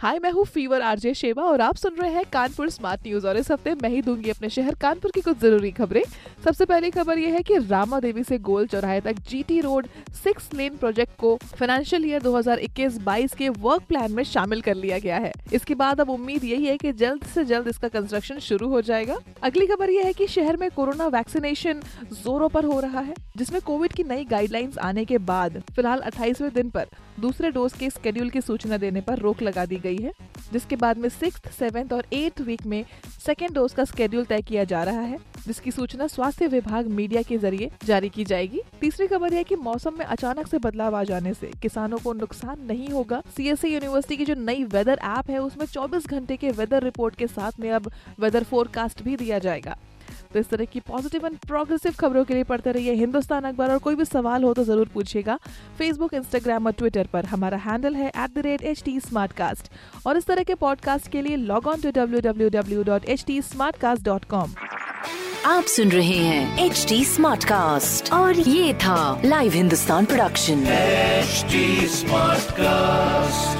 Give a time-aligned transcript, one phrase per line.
[0.00, 3.36] हाय मैं हूँ fever RJ शेवा और आप सुन रहे हैं कानपुर स्मार्ट न्यूज़ और
[3.36, 6.02] इस हफ़्ते मैं ही दूँगी अपने शहर कानपुर की कुछ ज़रूरी खबरें।
[6.44, 10.52] सबसे पहली खबर ये है कि रामा देवी से गोल चौराहे तक GT road six
[10.54, 15.32] lane project को फाइनेंशियल ईयर 2021-22 के वर्क प्लान में शामिल कर लिया गया है।
[15.52, 19.18] इसके बाद अब उम्मीद यही है की जल्द ऐसी जल्द इसका कंस्ट्रक्शन शुरू हो जाएगा।
[19.42, 21.80] अगली खबर यह है की शहर में कोरोना वैक्सीनेशन
[22.14, 26.52] जोरों पर हो रहा है, जिसमें कोविड की नई गाइडलाइंस आने के बाद, फ़िलहाल 28वें
[26.54, 26.86] दिन पर
[27.20, 30.12] दूसरे डोज के स्केड्यूल की सूचना देने पर रोक लगा दी गई है,
[30.52, 32.84] जिसके बाद में सिक्स सेवेंथ और एट्थ वीक में
[33.26, 37.38] सेकेंड डोज का स्केड्यूल तय किया जा रहा है, जिसकी सूचना स्वास्थ्य विभाग मीडिया के
[37.38, 41.34] ज़रिए जारी की जाएगी। तीसरी खबर है कि मौसम में अचानक से बदलाव आ जाने
[41.34, 45.66] से किसानों को नुकसान नहीं होगा। सीएससी यूनिवर्सिटी की जो नई वेदर ऐप है, उसमें
[45.66, 49.76] 24 घंटे के वेदर रिपोर्ट के साथ में अब वेदर फोरकास्ट भी दिया जाएगा।
[50.32, 53.78] तो इस तरह की पॉजिटिव एंड प्रोग्रेसिव खबरों के लिए पढ़ते रहिए हिंदुस्तान अखबार और
[53.78, 55.38] कोई भी सवाल हो तो ज़रूर पूछिएगा।
[55.78, 58.98] फेसबुक इंस्टाग्राम और ट्विटर पर हमारा हैंडल है at the rate H T
[60.06, 63.24] और इस तरह के पॉडकास्ट के लिए log on to W W W dot H
[63.26, 63.40] T
[63.76, 64.54] Smartcast dot com
[65.46, 70.64] आप सुन रहे हैं एच डी स्मार्ट कास्ट और ये था live Hindustan production
[71.26, 73.55] HD Smartcast.